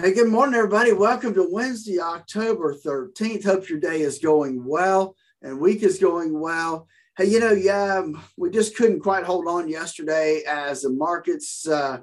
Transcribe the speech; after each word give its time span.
Hey, 0.00 0.14
good 0.14 0.28
morning, 0.28 0.54
everybody. 0.54 0.94
Welcome 0.94 1.34
to 1.34 1.46
Wednesday, 1.50 2.00
October 2.00 2.74
13th. 2.74 3.44
Hope 3.44 3.68
your 3.68 3.78
day 3.78 4.00
is 4.00 4.18
going 4.18 4.64
well 4.64 5.14
and 5.42 5.60
week 5.60 5.82
is 5.82 5.98
going 5.98 6.40
well. 6.40 6.88
Hey, 7.18 7.26
you 7.26 7.38
know, 7.38 7.52
yeah, 7.52 8.06
we 8.38 8.48
just 8.48 8.74
couldn't 8.74 9.00
quite 9.00 9.24
hold 9.24 9.46
on 9.46 9.68
yesterday 9.68 10.42
as 10.48 10.80
the 10.80 10.88
markets 10.88 11.68
uh, 11.68 11.98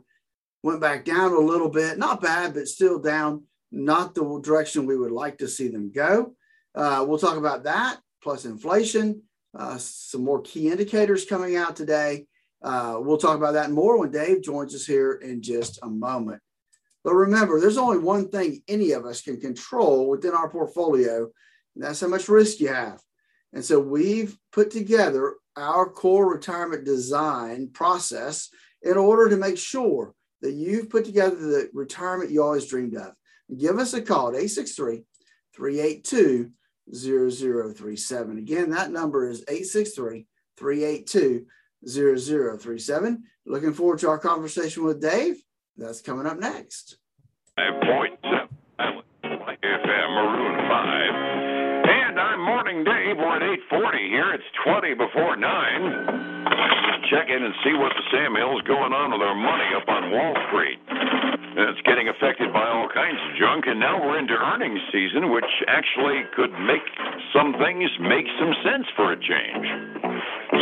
went 0.61 0.79
back 0.79 1.05
down 1.05 1.31
a 1.31 1.39
little 1.39 1.69
bit. 1.69 1.97
Not 1.97 2.21
bad, 2.21 2.53
but 2.53 2.67
still 2.67 2.99
down. 2.99 3.45
Not 3.71 4.13
the 4.13 4.41
direction 4.43 4.85
we 4.85 4.95
would 4.95 5.11
like 5.11 5.39
to 5.39 5.47
see 5.47 5.67
them 5.67 5.91
go. 5.91 6.35
Uh, 6.75 7.03
we'll 7.07 7.17
talk 7.17 7.37
about 7.37 7.63
that, 7.63 7.97
plus 8.21 8.45
inflation, 8.45 9.23
uh, 9.57 9.79
some 9.79 10.23
more 10.23 10.43
key 10.43 10.69
indicators 10.69 11.25
coming 11.25 11.55
out 11.55 11.75
today. 11.75 12.27
Uh, 12.61 12.97
we'll 12.99 13.17
talk 13.17 13.37
about 13.37 13.53
that 13.53 13.71
more 13.71 13.97
when 13.97 14.11
Dave 14.11 14.43
joins 14.43 14.75
us 14.75 14.85
here 14.85 15.13
in 15.13 15.41
just 15.41 15.79
a 15.81 15.89
moment. 15.89 16.43
But 17.07 17.13
remember, 17.13 17.57
there's 17.57 17.77
only 17.77 17.99
one 17.99 18.27
thing 18.27 18.61
any 18.67 18.91
of 18.91 19.05
us 19.05 19.21
can 19.21 19.39
control 19.39 20.09
within 20.09 20.33
our 20.33 20.49
portfolio, 20.49 21.29
and 21.73 21.81
that's 21.81 22.01
how 22.01 22.09
much 22.09 22.27
risk 22.27 22.59
you 22.59 22.67
have. 22.67 22.99
And 23.53 23.63
so 23.63 23.79
we've 23.79 24.37
put 24.51 24.71
together 24.71 25.35
our 25.55 25.89
core 25.89 26.29
retirement 26.29 26.83
design 26.83 27.69
process 27.73 28.49
in 28.81 28.97
order 28.97 29.29
to 29.29 29.37
make 29.37 29.57
sure 29.57 30.15
that 30.41 30.51
you've 30.51 30.89
put 30.89 31.05
together 31.05 31.37
the 31.37 31.69
retirement 31.71 32.29
you 32.29 32.43
always 32.43 32.67
dreamed 32.67 32.97
of. 32.97 33.13
Give 33.57 33.79
us 33.79 33.93
a 33.93 34.01
call 34.01 34.27
at 34.27 34.43
863 34.43 35.05
382 35.55 36.51
0037. 36.93 38.37
Again, 38.37 38.69
that 38.71 38.91
number 38.91 39.29
is 39.29 39.45
863 39.47 40.27
382 40.57 41.45
0037. 41.87 43.23
Looking 43.45 43.73
forward 43.73 43.99
to 43.99 44.09
our 44.09 44.19
conversation 44.19 44.83
with 44.83 45.01
Dave. 45.01 45.41
That's 45.77 46.01
coming 46.01 46.25
up 46.25 46.39
next. 46.39 46.97
5.7 47.59 48.17
FM 48.81 50.09
Maroon 50.09 50.57
5. 50.65 51.85
And 51.85 52.19
I'm 52.19 52.41
Morning 52.41 52.83
Dave. 52.83 53.13
We're 53.13 53.37
at 53.37 53.45
840 53.69 54.09
here. 54.09 54.33
It's 54.33 54.49
20 54.65 54.97
before 54.97 55.37
9. 55.37 57.05
Check 57.13 57.29
in 57.29 57.45
and 57.45 57.53
see 57.61 57.77
what 57.77 57.93
the 57.93 58.01
Sam 58.09 58.33
Hill's 58.33 58.65
going 58.65 58.89
on 58.89 59.13
with 59.13 59.21
our 59.21 59.37
money 59.37 59.69
up 59.77 59.85
on 59.85 60.09
Wall 60.09 60.33
Street. 60.49 60.81
It's 61.61 61.81
getting 61.85 62.09
affected 62.09 62.49
by 62.51 62.65
all 62.65 62.89
kinds 62.89 63.21
of 63.29 63.37
junk, 63.37 63.69
and 63.69 63.79
now 63.79 64.01
we're 64.01 64.17
into 64.17 64.33
earnings 64.33 64.81
season, 64.89 65.29
which 65.29 65.45
actually 65.69 66.25
could 66.33 66.57
make 66.65 66.85
some 67.37 67.53
things 67.61 67.85
make 68.01 68.25
some 68.41 68.53
sense 68.65 68.89
for 68.97 69.13
a 69.13 69.17
change. 69.21 69.69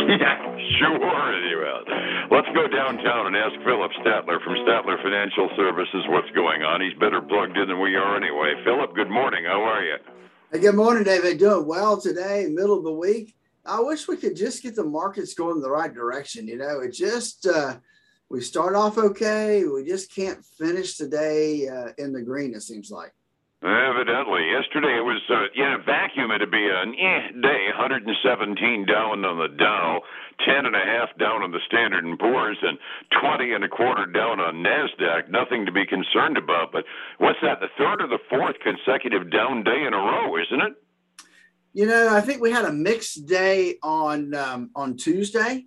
yeah, 0.20 0.38
sure 0.78 0.98
will. 1.00 1.82
Let's 2.30 2.46
go 2.54 2.68
downtown 2.68 3.26
and 3.26 3.36
ask 3.36 3.54
Phillip 3.64 3.90
Statler 4.04 4.42
from 4.44 4.54
Statler 4.62 5.02
Financial 5.02 5.50
Services 5.56 6.04
what's 6.08 6.30
going 6.30 6.62
on. 6.62 6.80
He's 6.80 6.96
better 7.00 7.20
plugged 7.20 7.56
in 7.56 7.66
than 7.66 7.80
we 7.80 7.96
are 7.96 8.16
anyway. 8.16 8.54
Phillip, 8.64 8.94
good 8.94 9.10
morning. 9.10 9.44
How 9.46 9.62
are 9.62 9.82
you? 9.82 9.96
Hey, 10.52 10.60
good 10.60 10.76
morning, 10.76 11.02
David. 11.02 11.38
Doing 11.38 11.66
well 11.66 12.00
today, 12.00 12.46
middle 12.48 12.78
of 12.78 12.84
the 12.84 12.92
week. 12.92 13.34
I 13.64 13.80
wish 13.80 14.06
we 14.06 14.16
could 14.16 14.36
just 14.36 14.62
get 14.62 14.76
the 14.76 14.84
markets 14.84 15.34
going 15.34 15.56
in 15.56 15.60
the 15.60 15.70
right 15.70 15.92
direction. 15.92 16.46
You 16.46 16.58
know, 16.58 16.80
it 16.80 16.92
just 16.92 17.44
uh, 17.46 17.78
we 18.28 18.40
start 18.40 18.76
off 18.76 18.98
okay. 18.98 19.64
We 19.64 19.84
just 19.84 20.14
can't 20.14 20.44
finish 20.56 20.98
the 20.98 21.08
day 21.08 21.68
uh, 21.68 21.88
in 21.98 22.12
the 22.12 22.22
green. 22.22 22.54
It 22.54 22.62
seems 22.62 22.92
like. 22.92 23.12
Evidently, 23.66 24.46
yesterday 24.46 24.94
it 24.94 25.02
was 25.02 25.20
uh, 25.28 25.50
yeah 25.56 25.76
vacuum. 25.84 26.30
It'd 26.30 26.52
be 26.52 26.70
an 26.70 26.94
eh 26.94 27.34
day, 27.42 27.66
117 27.74 28.86
down 28.86 29.24
on 29.24 29.38
the 29.38 29.48
Dow, 29.58 30.02
10 30.46 30.66
and 30.66 30.76
a 30.76 30.86
half 30.86 31.08
down 31.18 31.42
on 31.42 31.50
the 31.50 31.58
Standard 31.66 32.04
and 32.04 32.16
Poor's, 32.16 32.58
and 32.62 32.78
20 33.20 33.54
and 33.54 33.64
a 33.64 33.68
quarter 33.68 34.06
down 34.06 34.38
on 34.38 34.62
Nasdaq. 34.62 35.30
Nothing 35.30 35.66
to 35.66 35.72
be 35.72 35.84
concerned 35.84 36.38
about. 36.38 36.70
But 36.70 36.84
what's 37.18 37.40
that? 37.42 37.58
The 37.58 37.66
third 37.76 38.02
or 38.02 38.06
the 38.06 38.22
fourth 38.30 38.54
consecutive 38.62 39.32
down 39.32 39.64
day 39.64 39.82
in 39.84 39.94
a 39.94 39.98
row, 39.98 40.36
isn't 40.36 40.62
it? 40.62 40.74
You 41.72 41.86
know, 41.86 42.14
I 42.14 42.20
think 42.20 42.40
we 42.40 42.52
had 42.52 42.66
a 42.66 42.72
mixed 42.72 43.26
day 43.26 43.78
on 43.82 44.32
um, 44.34 44.70
on 44.76 44.96
Tuesday. 44.96 45.66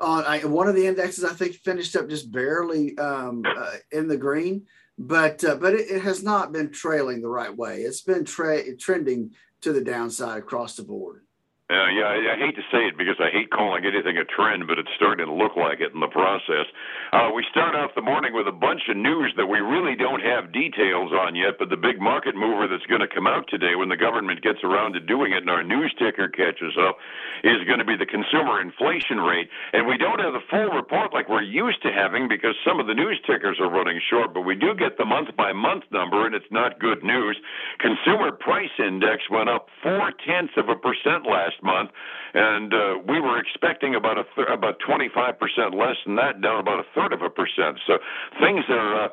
On 0.00 0.24
I, 0.24 0.46
one 0.46 0.66
of 0.66 0.74
the 0.74 0.86
indexes, 0.86 1.24
I 1.24 1.34
think 1.34 1.56
finished 1.56 1.94
up 1.94 2.08
just 2.08 2.32
barely 2.32 2.96
um, 2.96 3.42
uh, 3.44 3.72
in 3.92 4.08
the 4.08 4.16
green 4.16 4.64
but 4.98 5.44
uh, 5.44 5.54
but 5.54 5.74
it, 5.74 5.90
it, 5.90 6.02
has 6.02 6.22
not 6.22 6.52
been 6.52 6.70
trailing 6.70 7.22
the 7.22 7.28
right 7.28 7.56
way. 7.56 7.82
It's 7.82 8.02
been 8.02 8.24
tra- 8.24 8.76
trending 8.76 9.30
to 9.62 9.72
the 9.72 9.80
downside 9.80 10.38
across 10.38 10.76
the 10.76 10.82
board. 10.82 11.24
Uh, 11.68 11.84
yeah, 11.92 12.08
I, 12.08 12.16
I 12.32 12.36
hate 12.40 12.56
to 12.56 12.64
say 12.72 12.88
it 12.88 12.96
because 12.96 13.20
I 13.20 13.28
hate 13.28 13.52
calling 13.52 13.84
anything 13.84 14.16
a 14.16 14.24
trend, 14.24 14.64
but 14.64 14.80
it's 14.80 14.88
starting 14.96 15.28
to 15.28 15.36
look 15.36 15.52
like 15.52 15.84
it 15.84 15.92
in 15.92 16.00
the 16.00 16.08
process. 16.08 16.64
Uh, 17.12 17.28
we 17.36 17.44
start 17.52 17.76
off 17.76 17.92
the 17.92 18.00
morning 18.00 18.32
with 18.32 18.48
a 18.48 18.56
bunch 18.56 18.88
of 18.88 18.96
news 18.96 19.36
that 19.36 19.52
we 19.52 19.60
really 19.60 19.92
don't 19.92 20.24
have 20.24 20.48
details 20.48 21.12
on 21.12 21.36
yet, 21.36 21.60
but 21.60 21.68
the 21.68 21.76
big 21.76 22.00
market 22.00 22.32
mover 22.32 22.72
that's 22.72 22.88
going 22.88 23.04
to 23.04 23.12
come 23.12 23.28
out 23.28 23.44
today 23.52 23.76
when 23.76 23.92
the 23.92 24.00
government 24.00 24.40
gets 24.40 24.64
around 24.64 24.96
to 24.96 25.00
doing 25.04 25.36
it 25.36 25.44
and 25.44 25.52
our 25.52 25.60
news 25.60 25.92
ticker 26.00 26.24
catches 26.32 26.72
up 26.80 26.96
is 27.44 27.60
going 27.68 27.84
to 27.84 27.84
be 27.84 28.00
the 28.00 28.08
consumer 28.08 28.64
inflation 28.64 29.20
rate. 29.20 29.52
And 29.76 29.84
we 29.84 30.00
don't 30.00 30.24
have 30.24 30.32
the 30.32 30.48
full 30.48 30.72
report 30.72 31.12
like 31.12 31.28
we're 31.28 31.44
used 31.44 31.84
to 31.84 31.92
having 31.92 32.32
because 32.32 32.56
some 32.64 32.80
of 32.80 32.88
the 32.88 32.96
news 32.96 33.20
tickers 33.28 33.60
are 33.60 33.68
running 33.68 34.00
short, 34.08 34.32
but 34.32 34.48
we 34.48 34.56
do 34.56 34.72
get 34.72 34.96
the 34.96 35.04
month 35.04 35.36
by 35.36 35.52
month 35.52 35.84
number, 35.92 36.24
and 36.24 36.32
it's 36.32 36.48
not 36.48 36.80
good 36.80 37.04
news. 37.04 37.36
Consumer 37.76 38.32
price 38.32 38.72
index 38.80 39.28
went 39.28 39.52
up 39.52 39.68
four 39.84 40.16
tenths 40.24 40.56
of 40.56 40.72
a 40.72 40.76
percent 40.80 41.28
last 41.28 41.57
last 41.58 41.64
month, 41.64 41.90
and 42.34 42.72
uh, 42.72 42.94
we 43.06 43.20
were 43.20 43.38
expecting 43.38 43.94
about 43.94 44.18
a 44.18 44.24
th- 44.34 44.48
about 44.52 44.76
25 44.86 45.38
percent 45.38 45.74
less 45.74 45.96
than 46.04 46.16
that, 46.16 46.40
down 46.40 46.60
about 46.60 46.80
a 46.80 46.84
third 46.94 47.12
of 47.12 47.22
a 47.22 47.30
percent. 47.30 47.78
So 47.86 47.98
things 48.40 48.64
are. 48.68 49.04
Uh, 49.04 49.08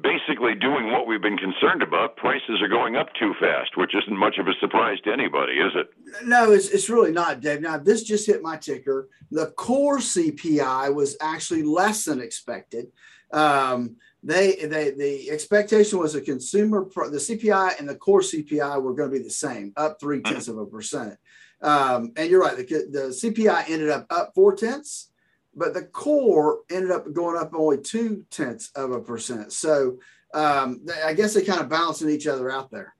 basically 0.00 0.54
doing 0.54 0.92
what 0.92 1.08
we've 1.08 1.22
been 1.22 1.36
concerned 1.36 1.82
about. 1.82 2.16
Prices 2.16 2.62
are 2.62 2.68
going 2.68 2.94
up 2.94 3.08
too 3.18 3.34
fast, 3.40 3.76
which 3.76 3.96
isn't 3.96 4.16
much 4.16 4.38
of 4.38 4.46
a 4.46 4.52
surprise 4.60 4.98
to 5.02 5.12
anybody, 5.12 5.54
is 5.54 5.72
it? 5.74 5.88
No, 6.24 6.52
it's, 6.52 6.68
it's 6.68 6.88
really 6.88 7.10
not, 7.10 7.40
Dave. 7.40 7.62
Now, 7.62 7.78
this 7.78 8.04
just 8.04 8.24
hit 8.24 8.40
my 8.40 8.56
ticker. 8.56 9.08
The 9.32 9.46
core 9.56 9.98
CPI 9.98 10.94
was 10.94 11.16
actually 11.20 11.64
less 11.64 12.04
than 12.04 12.20
expected. 12.20 12.92
Um, 13.32 13.96
they, 14.22 14.54
they, 14.54 14.90
the 14.90 15.30
expectation 15.30 15.98
was 15.98 16.14
a 16.14 16.20
consumer, 16.20 16.86
the 16.94 17.18
CPI 17.18 17.78
and 17.78 17.88
the 17.88 17.94
core 17.94 18.20
CPI 18.20 18.82
were 18.82 18.94
going 18.94 19.10
to 19.10 19.16
be 19.16 19.22
the 19.22 19.30
same, 19.30 19.72
up 19.76 19.98
three 20.00 20.22
tenths 20.22 20.48
of 20.48 20.58
a 20.58 20.66
percent. 20.66 21.16
Um, 21.60 22.12
and 22.16 22.30
you're 22.30 22.40
right, 22.40 22.56
the, 22.56 22.64
the 22.64 23.08
CPI 23.08 23.68
ended 23.68 23.90
up 23.90 24.06
up 24.10 24.32
four 24.34 24.54
tenths, 24.54 25.10
but 25.54 25.74
the 25.74 25.82
core 25.82 26.60
ended 26.70 26.90
up 26.90 27.12
going 27.12 27.36
up 27.36 27.52
only 27.54 27.78
two 27.78 28.24
tenths 28.30 28.70
of 28.76 28.92
a 28.92 29.00
percent. 29.00 29.52
So 29.52 29.98
um, 30.34 30.86
I 31.04 31.14
guess 31.14 31.34
they 31.34 31.42
kind 31.42 31.60
of 31.60 31.68
balancing 31.68 32.10
each 32.10 32.26
other 32.26 32.50
out 32.50 32.70
there. 32.70 32.94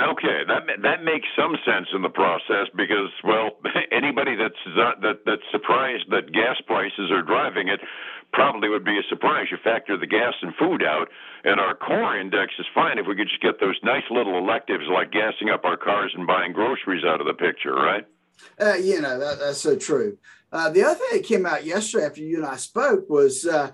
Okay, 0.00 0.46
that 0.46 0.62
that 0.82 1.02
makes 1.02 1.26
some 1.36 1.56
sense 1.66 1.88
in 1.92 2.02
the 2.02 2.08
process 2.08 2.68
because 2.76 3.10
well, 3.24 3.58
anybody 3.90 4.36
that's 4.36 4.54
not, 4.76 5.00
that 5.00 5.26
that's 5.26 5.42
surprised 5.50 6.04
that 6.10 6.32
gas 6.32 6.54
prices 6.68 7.10
are 7.10 7.22
driving 7.22 7.66
it 7.66 7.80
probably 8.32 8.68
would 8.68 8.84
be 8.84 8.98
a 8.98 9.08
surprise. 9.08 9.46
You 9.50 9.58
factor 9.62 9.96
the 9.96 10.06
gas 10.06 10.34
and 10.42 10.54
food 10.56 10.82
out, 10.82 11.08
and 11.44 11.60
our 11.60 11.74
core 11.74 12.18
index 12.18 12.52
is 12.58 12.66
fine 12.74 12.98
if 12.98 13.06
we 13.06 13.16
could 13.16 13.28
just 13.28 13.42
get 13.42 13.60
those 13.60 13.76
nice 13.82 14.04
little 14.10 14.38
electives 14.38 14.84
like 14.92 15.12
gassing 15.12 15.50
up 15.50 15.64
our 15.64 15.76
cars 15.76 16.12
and 16.14 16.26
buying 16.26 16.52
groceries 16.52 17.04
out 17.04 17.20
of 17.20 17.26
the 17.26 17.34
picture, 17.34 17.74
right? 17.74 18.06
Uh, 18.60 18.74
you 18.74 19.00
know 19.00 19.18
that, 19.18 19.38
that's 19.38 19.60
so 19.60 19.76
true. 19.76 20.18
Uh, 20.52 20.70
the 20.70 20.82
other 20.82 20.94
thing 20.94 21.18
that 21.18 21.26
came 21.26 21.44
out 21.44 21.64
yesterday 21.64 22.06
after 22.06 22.22
you 22.22 22.36
and 22.36 22.46
I 22.46 22.56
spoke 22.56 23.08
was 23.10 23.44
uh, 23.44 23.70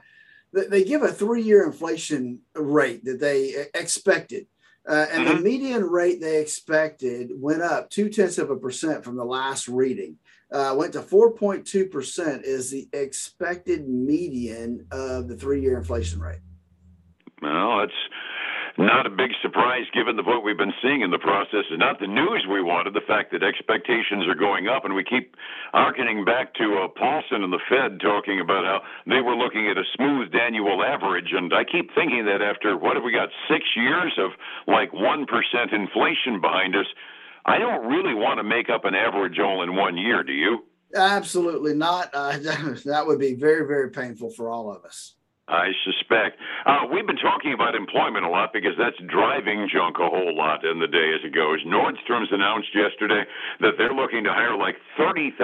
that 0.52 0.70
they 0.70 0.84
give 0.84 1.02
a 1.02 1.12
three-year 1.12 1.64
inflation 1.64 2.40
rate 2.54 3.04
that 3.04 3.20
they 3.20 3.66
expected 3.74 4.46
uh, 4.86 5.06
and 5.10 5.26
mm-hmm. 5.26 5.36
the 5.36 5.42
median 5.42 5.84
rate 5.84 6.20
they 6.20 6.40
expected 6.40 7.30
went 7.34 7.62
up 7.62 7.88
two 7.88 8.10
tenths 8.10 8.38
of 8.38 8.50
a 8.50 8.56
percent 8.56 9.02
from 9.02 9.16
the 9.16 9.24
last 9.24 9.66
reading. 9.66 10.18
Uh, 10.52 10.74
went 10.76 10.92
to 10.92 11.00
4.2% 11.00 12.42
is 12.42 12.70
the 12.70 12.88
expected 12.92 13.88
median 13.88 14.86
of 14.92 15.28
the 15.28 15.36
three 15.36 15.60
year 15.60 15.76
inflation 15.76 16.20
rate. 16.20 16.40
Well, 17.42 17.78
that's 17.78 17.92
not 18.76 19.06
a 19.06 19.10
big 19.10 19.30
surprise 19.40 19.86
given 19.94 20.16
the 20.16 20.22
what 20.22 20.42
we've 20.42 20.58
been 20.58 20.74
seeing 20.82 21.02
in 21.02 21.10
the 21.10 21.18
process 21.18 21.62
is 21.70 21.78
not 21.78 22.00
the 22.00 22.10
news 22.10 22.46
we 22.50 22.60
wanted, 22.60 22.94
the 22.94 23.06
fact 23.06 23.30
that 23.30 23.42
expectations 23.42 24.26
are 24.26 24.34
going 24.34 24.66
up. 24.66 24.84
And 24.84 24.94
we 24.94 25.04
keep 25.04 25.36
harkening 25.72 26.24
back 26.24 26.54
to 26.54 26.82
uh, 26.82 26.88
Paulson 26.88 27.44
and 27.44 27.52
the 27.52 27.62
Fed 27.70 28.00
talking 28.00 28.40
about 28.40 28.64
how 28.64 28.82
they 29.06 29.20
were 29.20 29.36
looking 29.36 29.70
at 29.70 29.78
a 29.78 29.86
smoothed 29.94 30.34
annual 30.34 30.82
average. 30.82 31.30
And 31.32 31.54
I 31.54 31.62
keep 31.62 31.94
thinking 31.94 32.26
that 32.26 32.42
after 32.42 32.76
what 32.76 32.96
have 32.96 33.04
we 33.04 33.12
got, 33.12 33.28
six 33.46 33.62
years 33.76 34.18
of 34.18 34.32
like 34.66 34.90
1% 34.90 35.22
inflation 35.70 36.40
behind 36.40 36.74
us, 36.74 36.90
I 37.44 37.58
don't 37.58 37.86
really 37.86 38.14
want 38.14 38.38
to 38.38 38.44
make 38.44 38.70
up 38.70 38.84
an 38.84 38.94
average 38.94 39.38
all 39.38 39.62
in 39.62 39.76
one 39.76 39.96
year, 39.96 40.22
do 40.22 40.32
you? 40.32 40.64
Absolutely 40.94 41.74
not. 41.74 42.10
Uh, 42.14 42.38
that 42.84 43.04
would 43.06 43.18
be 43.18 43.34
very, 43.34 43.66
very 43.66 43.90
painful 43.90 44.30
for 44.30 44.50
all 44.50 44.70
of 44.70 44.84
us. 44.84 45.14
I 45.44 45.76
suspect. 45.84 46.40
Uh, 46.64 46.88
we've 46.88 47.04
been 47.04 47.20
talking 47.20 47.52
about 47.52 47.76
employment 47.76 48.24
a 48.24 48.32
lot 48.32 48.56
because 48.56 48.72
that's 48.80 48.96
driving 49.12 49.68
junk 49.68 50.00
a 50.00 50.08
whole 50.08 50.32
lot 50.32 50.64
in 50.64 50.80
the 50.80 50.88
day 50.88 51.12
as 51.12 51.20
it 51.20 51.36
goes. 51.36 51.60
Nordstrom's 51.68 52.32
announced 52.32 52.72
yesterday 52.72 53.28
that 53.60 53.76
they're 53.76 53.92
looking 53.92 54.24
to 54.24 54.32
hire 54.32 54.56
like 54.56 54.80
30,000 54.96 55.36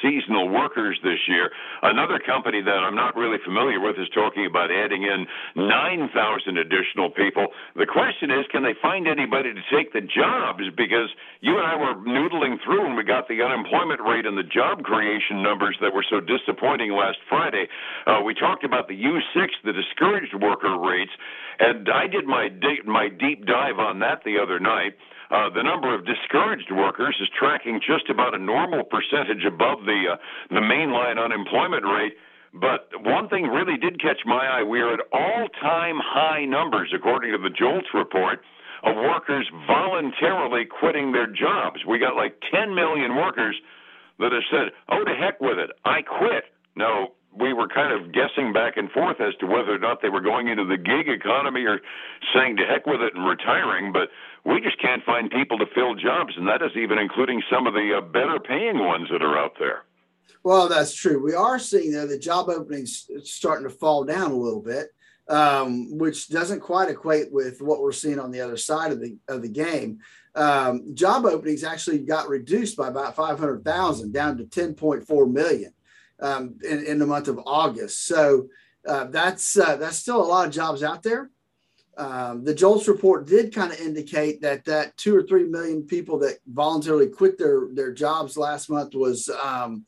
seasonal 0.00 0.48
workers 0.48 0.96
this 1.04 1.20
year. 1.28 1.52
Another 1.84 2.16
company 2.24 2.64
that 2.64 2.80
I'm 2.88 2.96
not 2.96 3.16
really 3.20 3.36
familiar 3.44 3.84
with 3.84 4.00
is 4.00 4.08
talking 4.16 4.48
about 4.48 4.72
adding 4.72 5.04
in 5.04 5.28
9,000 5.60 6.08
additional 6.56 7.12
people. 7.12 7.52
The 7.76 7.84
question 7.84 8.32
is, 8.32 8.48
can 8.48 8.64
they 8.64 8.72
find 8.80 9.04
anybody 9.04 9.52
to 9.52 9.60
take 9.68 9.92
the 9.92 10.00
jobs? 10.00 10.64
Because 10.72 11.12
you 11.44 11.60
and 11.60 11.68
I 11.68 11.76
were 11.76 12.00
noodling 12.00 12.64
through 12.64 12.88
and 12.88 12.96
we 12.96 13.04
got 13.04 13.28
the 13.28 13.44
unemployment 13.44 14.00
rate 14.00 14.24
and 14.24 14.40
the 14.40 14.48
job 14.48 14.88
creation 14.88 15.44
numbers 15.44 15.76
that 15.84 15.92
were 15.92 16.04
so 16.08 16.24
disappointing 16.24 16.96
last 16.96 17.20
Friday. 17.28 17.68
Uh, 18.08 18.24
we 18.24 18.32
talked 18.32 18.64
about 18.64 18.88
the 18.88 18.96
use 18.96 19.20
six, 19.34 19.54
the 19.64 19.72
discouraged 19.72 20.34
worker 20.34 20.78
rates, 20.78 21.12
and 21.58 21.88
I 21.90 22.06
did 22.06 22.26
my 22.26 22.48
deep, 22.48 22.86
my 22.86 23.08
deep 23.08 23.46
dive 23.46 23.78
on 23.78 23.98
that 24.00 24.22
the 24.24 24.38
other 24.38 24.58
night. 24.58 24.94
Uh, 25.30 25.50
the 25.50 25.62
number 25.62 25.94
of 25.94 26.06
discouraged 26.06 26.70
workers 26.70 27.16
is 27.20 27.28
tracking 27.38 27.80
just 27.80 28.08
about 28.08 28.34
a 28.34 28.38
normal 28.38 28.84
percentage 28.84 29.44
above 29.46 29.84
the 29.84 30.14
uh, 30.14 30.16
the 30.50 30.60
mainline 30.60 31.18
unemployment 31.18 31.84
rate. 31.84 32.14
But 32.54 32.88
one 33.02 33.28
thing 33.28 33.48
really 33.48 33.76
did 33.76 34.00
catch 34.00 34.22
my 34.24 34.46
eye. 34.46 34.62
We 34.62 34.80
are 34.80 34.94
at 34.94 35.00
all-time 35.12 35.98
high 35.98 36.44
numbers, 36.44 36.94
according 36.94 37.32
to 37.32 37.38
the 37.38 37.50
JOLTS 37.50 37.88
report, 37.92 38.42
of 38.84 38.94
workers 38.94 39.50
voluntarily 39.66 40.64
quitting 40.64 41.10
their 41.10 41.26
jobs. 41.26 41.84
We 41.84 41.98
got 41.98 42.14
like 42.14 42.38
10 42.52 42.74
million 42.74 43.16
workers 43.16 43.56
that 44.20 44.30
have 44.30 44.44
said, 44.50 44.72
"Oh, 44.88 45.02
to 45.02 45.14
heck 45.14 45.40
with 45.40 45.58
it, 45.58 45.70
I 45.84 46.02
quit." 46.02 46.44
Now, 46.76 47.10
we 47.38 47.52
were 47.52 47.68
kind 47.68 47.92
of 47.92 48.12
guessing 48.12 48.52
back 48.52 48.76
and 48.76 48.90
forth 48.90 49.20
as 49.20 49.34
to 49.40 49.46
whether 49.46 49.74
or 49.74 49.78
not 49.78 50.02
they 50.02 50.08
were 50.08 50.20
going 50.20 50.48
into 50.48 50.64
the 50.64 50.76
gig 50.76 51.08
economy 51.08 51.64
or 51.64 51.80
saying 52.34 52.56
to 52.56 52.64
heck 52.64 52.86
with 52.86 53.00
it 53.00 53.14
and 53.14 53.26
retiring. 53.26 53.92
But 53.92 54.08
we 54.44 54.60
just 54.60 54.80
can't 54.80 55.04
find 55.04 55.30
people 55.30 55.58
to 55.58 55.66
fill 55.74 55.94
jobs, 55.94 56.34
and 56.36 56.46
that 56.48 56.62
is 56.62 56.72
even 56.76 56.98
including 56.98 57.42
some 57.50 57.66
of 57.66 57.74
the 57.74 57.98
uh, 57.98 58.00
better 58.00 58.38
paying 58.38 58.78
ones 58.78 59.08
that 59.10 59.22
are 59.22 59.36
out 59.38 59.54
there. 59.58 59.84
Well, 60.42 60.68
that's 60.68 60.94
true. 60.94 61.22
We 61.22 61.34
are 61.34 61.58
seeing 61.58 61.92
though 61.92 62.06
the 62.06 62.18
job 62.18 62.48
openings 62.48 63.08
starting 63.24 63.68
to 63.68 63.74
fall 63.74 64.04
down 64.04 64.30
a 64.30 64.36
little 64.36 64.60
bit, 64.60 64.88
um, 65.28 65.96
which 65.98 66.28
doesn't 66.28 66.60
quite 66.60 66.90
equate 66.90 67.32
with 67.32 67.62
what 67.62 67.80
we're 67.80 67.92
seeing 67.92 68.18
on 68.18 68.30
the 68.30 68.42
other 68.42 68.58
side 68.58 68.92
of 68.92 69.00
the 69.00 69.16
of 69.28 69.42
the 69.42 69.48
game. 69.48 69.98
Um, 70.36 70.94
job 70.94 71.24
openings 71.24 71.64
actually 71.64 71.98
got 71.98 72.28
reduced 72.28 72.76
by 72.76 72.88
about 72.88 73.14
500,000 73.14 74.12
down 74.12 74.36
to 74.36 74.44
10.4 74.44 75.32
million 75.32 75.72
um, 76.20 76.56
in, 76.68 76.84
in, 76.84 76.98
the 76.98 77.06
month 77.06 77.28
of 77.28 77.40
August. 77.46 78.06
So 78.06 78.48
uh, 78.86 79.04
that's 79.04 79.56
uh, 79.56 79.76
that's 79.76 79.98
still 79.98 80.22
a 80.22 80.26
lot 80.26 80.46
of 80.46 80.52
jobs 80.52 80.82
out 80.82 81.02
there. 81.02 81.30
Um, 81.96 82.44
the 82.44 82.54
JOLTS 82.54 82.88
report 82.88 83.26
did 83.26 83.54
kind 83.54 83.72
of 83.72 83.78
indicate 83.78 84.40
that 84.42 84.64
that 84.64 84.96
two 84.96 85.16
or 85.16 85.22
three 85.22 85.44
million 85.44 85.82
people 85.82 86.18
that 86.20 86.38
voluntarily 86.46 87.08
quit 87.08 87.38
their 87.38 87.68
their 87.72 87.92
jobs 87.92 88.36
last 88.36 88.68
month 88.68 88.94
was 88.94 89.28
um, 89.28 89.86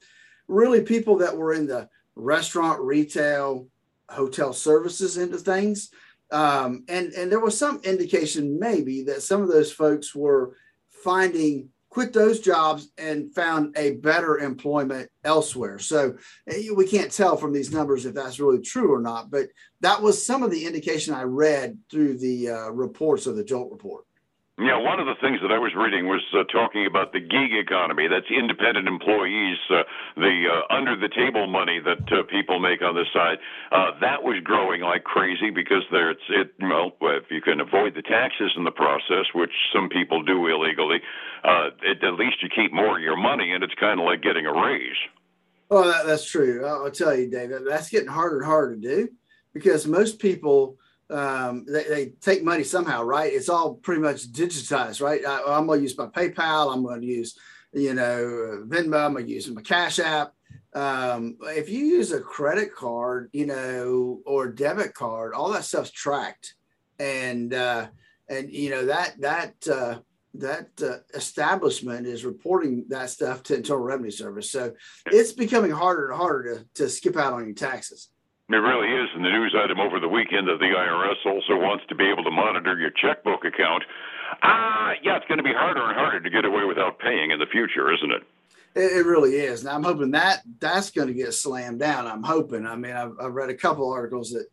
really 0.48 0.82
people 0.82 1.16
that 1.18 1.36
were 1.36 1.52
in 1.52 1.66
the 1.66 1.88
restaurant, 2.14 2.80
retail, 2.80 3.66
hotel 4.08 4.52
services 4.52 5.16
into 5.16 5.38
things. 5.38 5.90
Um, 6.30 6.84
and 6.88 7.12
and 7.12 7.30
there 7.30 7.40
was 7.40 7.58
some 7.58 7.80
indication 7.84 8.58
maybe 8.58 9.02
that 9.04 9.22
some 9.22 9.42
of 9.42 9.48
those 9.48 9.72
folks 9.72 10.14
were 10.14 10.56
finding 10.90 11.68
quit 11.96 12.12
those 12.12 12.40
jobs 12.40 12.90
and 12.98 13.34
found 13.34 13.74
a 13.74 13.92
better 13.92 14.36
employment 14.36 15.08
elsewhere. 15.24 15.78
So 15.78 16.14
eh, 16.46 16.68
we 16.76 16.86
can't 16.86 17.10
tell 17.10 17.38
from 17.38 17.54
these 17.54 17.72
numbers 17.72 18.04
if 18.04 18.14
that's 18.14 18.38
really 18.38 18.60
true 18.60 18.92
or 18.92 19.00
not, 19.00 19.30
but 19.30 19.46
that 19.80 20.02
was 20.02 20.26
some 20.26 20.42
of 20.42 20.50
the 20.50 20.66
indication 20.66 21.14
I 21.14 21.22
read 21.22 21.78
through 21.90 22.18
the 22.18 22.50
uh, 22.50 22.68
reports 22.68 23.26
of 23.26 23.36
the 23.36 23.44
JOLT 23.44 23.72
report. 23.72 24.04
Yeah, 24.58 24.80
one 24.80 24.98
of 24.98 25.04
the 25.04 25.20
things 25.20 25.44
that 25.44 25.52
I 25.52 25.60
was 25.60 25.76
reading 25.76 26.08
was 26.08 26.24
uh, 26.32 26.48
talking 26.48 26.88
about 26.88 27.12
the 27.12 27.20
gig 27.20 27.52
economy. 27.52 28.08
That's 28.08 28.24
independent 28.32 28.88
employees, 28.88 29.60
uh, 29.68 29.84
the 30.16 30.48
uh, 30.48 30.72
under 30.72 30.96
the 30.96 31.12
table 31.12 31.46
money 31.46 31.78
that 31.84 32.08
uh, 32.08 32.24
people 32.24 32.58
make 32.58 32.80
on 32.80 32.94
the 32.94 33.04
side. 33.12 33.36
Uh, 33.70 34.00
that 34.00 34.24
was 34.24 34.40
growing 34.42 34.80
like 34.80 35.04
crazy 35.04 35.50
because 35.52 35.84
there's 35.92 36.16
it. 36.30 36.56
Well, 36.58 36.96
if 37.20 37.28
you 37.28 37.42
can 37.42 37.60
avoid 37.60 38.00
the 38.00 38.00
taxes 38.00 38.56
in 38.56 38.64
the 38.64 38.72
process, 38.72 39.28
which 39.34 39.52
some 39.76 39.90
people 39.90 40.22
do 40.22 40.48
illegally, 40.48 41.04
uh, 41.44 41.76
it, 41.84 42.00
at 42.02 42.16
least 42.16 42.40
you 42.40 42.48
keep 42.48 42.72
more 42.72 42.96
of 42.96 43.02
your 43.04 43.20
money, 43.20 43.52
and 43.52 43.62
it's 43.62 43.76
kind 43.76 44.00
of 44.00 44.06
like 44.06 44.22
getting 44.22 44.46
a 44.46 44.56
raise. 44.56 44.96
Oh, 45.70 45.86
that, 45.86 46.06
that's 46.06 46.24
true. 46.24 46.64
I'll 46.64 46.90
tell 46.90 47.14
you, 47.14 47.28
David, 47.28 47.68
that's 47.68 47.90
getting 47.90 48.08
harder 48.08 48.38
and 48.38 48.46
harder 48.46 48.76
to 48.76 48.80
do 48.80 49.08
because 49.52 49.86
most 49.86 50.18
people 50.18 50.78
um, 51.10 51.64
they, 51.68 51.84
they, 51.84 52.06
take 52.20 52.42
money 52.42 52.64
somehow, 52.64 53.02
right? 53.02 53.32
It's 53.32 53.48
all 53.48 53.74
pretty 53.74 54.00
much 54.00 54.32
digitized, 54.32 55.00
right? 55.00 55.24
I, 55.24 55.56
am 55.56 55.66
going 55.66 55.78
to 55.78 55.82
use 55.82 55.96
my 55.96 56.06
PayPal. 56.06 56.72
I'm 56.72 56.82
going 56.82 57.00
to 57.00 57.06
use, 57.06 57.38
you 57.72 57.94
know, 57.94 58.64
Venmo. 58.66 59.06
I'm 59.06 59.12
going 59.12 59.26
to 59.26 59.32
use 59.32 59.48
my 59.48 59.62
Cash 59.62 60.00
App. 60.00 60.32
Um, 60.74 61.38
if 61.42 61.68
you 61.68 61.86
use 61.86 62.12
a 62.12 62.20
credit 62.20 62.74
card, 62.74 63.30
you 63.32 63.46
know, 63.46 64.20
or 64.26 64.48
debit 64.48 64.94
card, 64.94 65.32
all 65.32 65.52
that 65.52 65.64
stuff's 65.64 65.90
tracked, 65.90 66.54
and 66.98 67.54
uh, 67.54 67.86
and 68.28 68.52
you 68.52 68.70
know 68.70 68.86
that 68.86 69.14
that 69.20 69.54
uh, 69.68 69.98
that 70.34 70.68
uh, 70.82 70.98
establishment 71.14 72.06
is 72.06 72.24
reporting 72.24 72.84
that 72.88 73.10
stuff 73.10 73.42
to 73.44 73.54
Internal 73.54 73.84
Revenue 73.84 74.10
Service. 74.10 74.50
So 74.50 74.74
it's 75.06 75.32
becoming 75.32 75.70
harder 75.70 76.10
and 76.10 76.18
harder 76.18 76.54
to 76.56 76.82
to 76.82 76.90
skip 76.90 77.16
out 77.16 77.32
on 77.32 77.46
your 77.46 77.54
taxes. 77.54 78.08
It 78.48 78.54
really 78.56 78.88
is. 78.88 79.08
And 79.14 79.24
the 79.24 79.30
news 79.30 79.54
item 79.58 79.80
over 79.80 79.98
the 79.98 80.08
weekend 80.08 80.46
that 80.46 80.60
the 80.60 80.66
IRS 80.66 81.26
also 81.26 81.56
wants 81.56 81.84
to 81.88 81.96
be 81.96 82.04
able 82.04 82.22
to 82.22 82.30
monitor 82.30 82.78
your 82.78 82.90
checkbook 82.90 83.44
account. 83.44 83.82
Ah, 84.42 84.92
yeah, 85.02 85.16
it's 85.16 85.26
going 85.26 85.38
to 85.38 85.44
be 85.44 85.52
harder 85.52 85.82
and 85.82 85.96
harder 85.96 86.20
to 86.20 86.30
get 86.30 86.44
away 86.44 86.64
without 86.64 86.98
paying 87.00 87.32
in 87.32 87.40
the 87.40 87.46
future, 87.46 87.92
isn't 87.92 88.12
it? 88.12 88.22
It, 88.76 88.98
it 88.98 89.06
really 89.06 89.34
is. 89.34 89.64
Now 89.64 89.74
I'm 89.74 89.82
hoping 89.82 90.12
that 90.12 90.42
that's 90.60 90.90
going 90.90 91.08
to 91.08 91.14
get 91.14 91.34
slammed 91.34 91.80
down. 91.80 92.06
I'm 92.06 92.22
hoping. 92.22 92.66
I 92.66 92.76
mean, 92.76 92.92
I've, 92.92 93.12
I've 93.20 93.34
read 93.34 93.50
a 93.50 93.54
couple 93.54 93.90
articles 93.90 94.30
that 94.30 94.46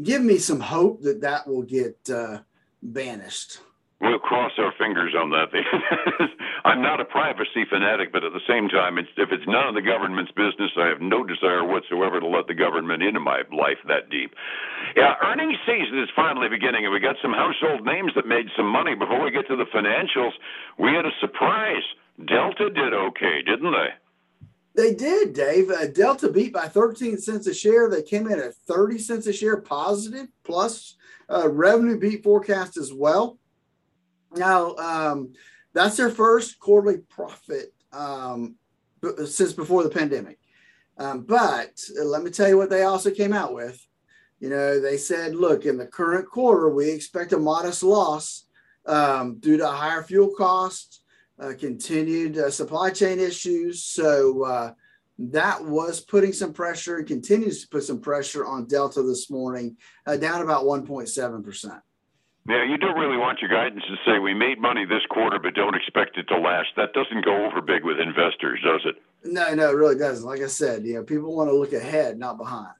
give 0.00 0.22
me 0.22 0.38
some 0.38 0.60
hope 0.60 1.02
that 1.02 1.22
that 1.22 1.48
will 1.48 1.62
get 1.62 1.98
uh, 2.10 2.40
banished. 2.80 3.58
We'll 4.02 4.18
cross 4.18 4.50
our 4.58 4.74
fingers 4.82 5.14
on 5.14 5.30
that. 5.30 5.54
I'm 6.64 6.82
not 6.82 7.00
a 7.00 7.04
privacy 7.04 7.62
fanatic, 7.70 8.10
but 8.10 8.24
at 8.24 8.32
the 8.32 8.42
same 8.48 8.68
time, 8.68 8.98
it's, 8.98 9.08
if 9.16 9.30
it's 9.30 9.46
none 9.46 9.68
of 9.68 9.74
the 9.78 9.80
government's 9.80 10.32
business, 10.32 10.74
I 10.76 10.88
have 10.88 11.00
no 11.00 11.22
desire 11.22 11.62
whatsoever 11.62 12.18
to 12.18 12.26
let 12.26 12.48
the 12.48 12.54
government 12.58 13.04
into 13.04 13.20
my 13.20 13.46
life 13.54 13.78
that 13.86 14.10
deep. 14.10 14.34
Yeah, 14.96 15.14
earnings 15.22 15.56
season 15.64 16.02
is 16.02 16.10
finally 16.16 16.48
beginning, 16.48 16.82
and 16.82 16.92
we 16.92 16.98
got 16.98 17.14
some 17.22 17.32
household 17.32 17.86
names 17.86 18.10
that 18.16 18.26
made 18.26 18.50
some 18.56 18.66
money. 18.66 18.96
Before 18.96 19.22
we 19.22 19.30
get 19.30 19.46
to 19.46 19.56
the 19.56 19.70
financials, 19.70 20.34
we 20.82 20.90
had 20.90 21.06
a 21.06 21.14
surprise. 21.20 21.86
Delta 22.26 22.70
did 22.70 22.92
okay, 22.92 23.42
didn't 23.46 23.70
they? 23.70 23.90
They 24.74 24.94
did, 24.94 25.32
Dave. 25.32 25.70
Uh, 25.70 25.86
Delta 25.86 26.28
beat 26.28 26.52
by 26.52 26.66
13 26.66 27.18
cents 27.18 27.46
a 27.46 27.54
share. 27.54 27.88
They 27.88 28.02
came 28.02 28.26
in 28.26 28.40
at 28.40 28.56
30 28.66 28.98
cents 28.98 29.28
a 29.28 29.32
share 29.32 29.58
positive, 29.58 30.26
plus 30.42 30.96
uh, 31.30 31.48
revenue 31.48 31.98
beat 31.98 32.24
forecast 32.24 32.76
as 32.76 32.92
well. 32.92 33.38
Now, 34.36 34.74
um, 34.76 35.32
that's 35.72 35.96
their 35.96 36.10
first 36.10 36.58
quarterly 36.58 36.98
profit 36.98 37.72
um, 37.92 38.56
since 39.26 39.52
before 39.52 39.82
the 39.82 39.90
pandemic. 39.90 40.38
Um, 40.98 41.22
but 41.22 41.80
let 42.02 42.22
me 42.22 42.30
tell 42.30 42.48
you 42.48 42.56
what 42.56 42.70
they 42.70 42.82
also 42.82 43.10
came 43.10 43.32
out 43.32 43.54
with. 43.54 43.84
You 44.40 44.50
know, 44.50 44.80
they 44.80 44.96
said, 44.96 45.34
look, 45.34 45.66
in 45.66 45.78
the 45.78 45.86
current 45.86 46.28
quarter, 46.28 46.68
we 46.68 46.90
expect 46.90 47.32
a 47.32 47.38
modest 47.38 47.82
loss 47.82 48.46
um, 48.86 49.38
due 49.38 49.56
to 49.56 49.68
higher 49.68 50.02
fuel 50.02 50.32
costs, 50.36 51.02
uh, 51.38 51.52
continued 51.58 52.36
uh, 52.38 52.50
supply 52.50 52.90
chain 52.90 53.20
issues. 53.20 53.84
So 53.84 54.44
uh, 54.44 54.72
that 55.18 55.64
was 55.64 56.00
putting 56.00 56.32
some 56.32 56.52
pressure 56.52 56.98
and 56.98 57.06
continues 57.06 57.62
to 57.62 57.68
put 57.68 57.84
some 57.84 58.00
pressure 58.00 58.44
on 58.44 58.66
Delta 58.66 59.02
this 59.02 59.30
morning, 59.30 59.76
uh, 60.06 60.16
down 60.16 60.42
about 60.42 60.64
1.7%. 60.64 61.80
Yeah, 62.48 62.64
you 62.64 62.76
don't 62.76 62.98
really 62.98 63.16
want 63.16 63.38
your 63.38 63.50
guidance 63.50 63.84
to 63.86 63.96
say 64.04 64.18
we 64.18 64.34
made 64.34 64.58
money 64.58 64.84
this 64.84 65.06
quarter, 65.08 65.38
but 65.38 65.54
don't 65.54 65.76
expect 65.76 66.18
it 66.18 66.26
to 66.26 66.38
last. 66.38 66.74
That 66.76 66.92
doesn't 66.92 67.24
go 67.24 67.46
over 67.46 67.60
big 67.60 67.84
with 67.84 68.00
investors, 68.00 68.58
does 68.64 68.82
it? 68.84 68.96
No, 69.22 69.54
no, 69.54 69.70
it 69.70 69.76
really 69.76 69.96
doesn't. 69.96 70.26
Like 70.26 70.40
I 70.40 70.48
said, 70.48 70.84
you 70.84 70.94
know, 70.94 71.04
people 71.04 71.36
want 71.36 71.50
to 71.50 71.54
look 71.54 71.72
ahead, 71.72 72.18
not 72.18 72.38
behind. 72.38 72.74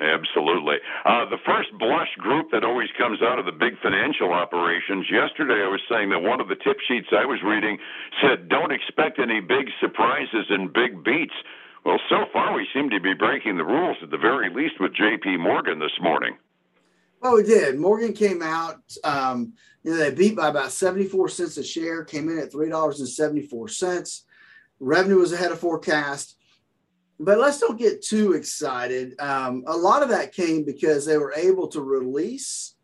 Absolutely. 0.00 0.76
Uh, 1.04 1.28
the 1.28 1.38
first 1.44 1.68
blush 1.78 2.08
group 2.18 2.50
that 2.50 2.64
always 2.64 2.88
comes 2.96 3.20
out 3.20 3.38
of 3.38 3.44
the 3.44 3.52
big 3.52 3.78
financial 3.82 4.32
operations. 4.32 5.06
Yesterday, 5.12 5.60
I 5.62 5.68
was 5.68 5.84
saying 5.92 6.08
that 6.10 6.24
one 6.24 6.40
of 6.40 6.48
the 6.48 6.56
tip 6.56 6.80
sheets 6.88 7.12
I 7.12 7.26
was 7.26 7.38
reading 7.44 7.78
said, 8.20 8.48
"Don't 8.48 8.72
expect 8.72 9.20
any 9.20 9.40
big 9.40 9.68
surprises 9.78 10.46
and 10.48 10.72
big 10.72 11.04
beats." 11.04 11.34
Well, 11.84 12.00
so 12.08 12.24
far 12.32 12.54
we 12.54 12.66
seem 12.72 12.90
to 12.90 13.00
be 13.00 13.12
breaking 13.12 13.58
the 13.58 13.64
rules 13.64 13.98
at 14.02 14.10
the 14.10 14.18
very 14.18 14.48
least 14.48 14.80
with 14.80 14.94
J.P. 14.94 15.36
Morgan 15.36 15.78
this 15.78 16.00
morning. 16.00 16.38
Well, 17.22 17.36
we 17.36 17.44
did. 17.44 17.78
Morgan 17.78 18.14
came 18.14 18.42
out. 18.42 18.82
Um, 19.04 19.52
you 19.84 19.92
know, 19.92 19.96
they 19.96 20.10
beat 20.10 20.34
by 20.34 20.48
about 20.48 20.72
74 20.72 21.28
cents 21.28 21.56
a 21.56 21.62
share, 21.62 22.04
came 22.04 22.28
in 22.28 22.36
at 22.36 22.50
$3.74. 22.50 24.22
Revenue 24.80 25.18
was 25.18 25.32
ahead 25.32 25.52
of 25.52 25.60
forecast. 25.60 26.36
but 27.20 27.38
let's 27.38 27.60
don't 27.60 27.78
get 27.78 28.02
too 28.02 28.32
excited. 28.32 29.14
Um, 29.20 29.62
a 29.68 29.76
lot 29.76 30.02
of 30.02 30.08
that 30.08 30.34
came 30.34 30.64
because 30.64 31.06
they 31.06 31.16
were 31.16 31.32
able 31.34 31.68
to 31.68 31.80
release 31.80 32.74